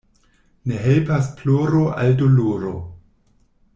Ne 0.69 0.79
helpas 0.85 1.29
ploro 1.41 1.83
al 2.05 2.17
doloro. 2.23 2.73